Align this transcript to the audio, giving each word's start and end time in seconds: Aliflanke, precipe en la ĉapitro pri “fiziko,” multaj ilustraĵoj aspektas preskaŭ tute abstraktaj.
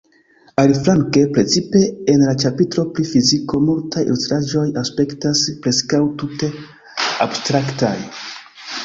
Aliflanke, 0.59 1.25
precipe 1.33 1.81
en 2.13 2.23
la 2.29 2.31
ĉapitro 2.43 2.85
pri 2.95 3.05
“fiziko,” 3.09 3.59
multaj 3.65 4.03
ilustraĵoj 4.05 4.63
aspektas 4.83 5.43
preskaŭ 5.67 6.01
tute 6.23 6.51
abstraktaj. 7.27 7.93